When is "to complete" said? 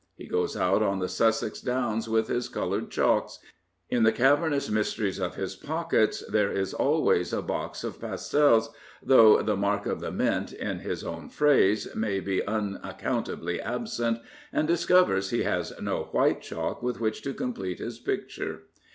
17.21-17.77